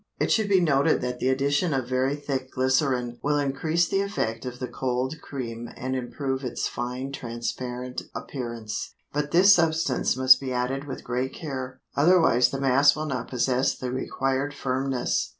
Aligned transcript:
It 0.19 0.31
should 0.31 0.49
be 0.49 0.59
noted 0.59 1.01
that 1.01 1.19
the 1.19 1.27
addition 1.29 1.75
of 1.75 1.87
very 1.87 2.15
thick 2.15 2.49
glycerin 2.49 3.19
will 3.21 3.37
increase 3.37 3.87
the 3.87 4.01
effect 4.01 4.47
of 4.47 4.57
the 4.57 4.67
cold 4.67 5.21
cream 5.21 5.69
and 5.77 5.95
improve 5.95 6.43
its 6.43 6.67
fine 6.67 7.11
transparent 7.11 8.01
appearance; 8.15 8.95
but 9.13 9.29
this 9.29 9.53
substance 9.53 10.17
must 10.17 10.39
be 10.39 10.51
added 10.51 10.85
with 10.87 11.03
great 11.03 11.35
care, 11.35 11.81
otherwise 11.95 12.49
the 12.49 12.59
mass 12.59 12.95
will 12.95 13.05
not 13.05 13.27
possess 13.29 13.77
the 13.77 13.91
required 13.91 14.55
firmness. 14.55 15.29